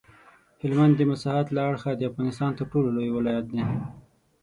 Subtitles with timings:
[0.61, 3.61] هلمند د مساحت له اړخه د افغانستان تر ټولو لوی ولایت دی.